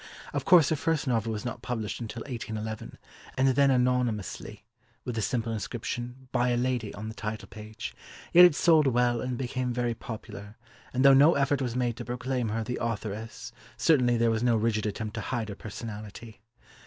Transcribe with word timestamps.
Of 0.33 0.45
course 0.45 0.69
her 0.69 0.75
first 0.75 1.05
novel 1.07 1.31
was 1.31 1.45
not 1.45 1.61
published 1.61 1.99
until 2.01 2.21
1811, 2.21 2.97
and 3.37 3.47
then 3.49 3.69
anonymously, 3.69 4.65
with 5.05 5.13
the 5.13 5.21
simple 5.21 5.53
inscription 5.53 6.27
"By 6.31 6.49
a 6.49 6.57
Lady" 6.57 6.91
on 6.95 7.07
the 7.07 7.13
title 7.13 7.47
page, 7.47 7.93
yet 8.33 8.43
it 8.43 8.55
sold 8.55 8.87
well 8.87 9.21
and 9.21 9.37
became 9.37 9.71
very 9.71 9.93
popular, 9.93 10.57
and 10.91 11.05
though 11.05 11.13
no 11.13 11.35
effort 11.35 11.61
was 11.61 11.75
made 11.75 11.97
to 11.97 12.05
proclaim 12.05 12.49
her 12.49 12.63
the 12.63 12.79
authoress 12.81 13.51
certainly 13.77 14.17
there 14.17 14.31
was 14.31 14.41
no 14.41 14.55
rigid 14.55 14.87
attempt 14.87 15.13
to 15.13 15.21
hide 15.21 15.49
her 15.49 15.55
personality. 15.55 16.41